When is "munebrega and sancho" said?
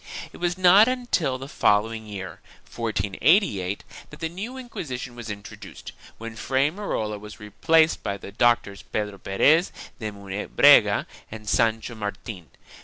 10.11-11.93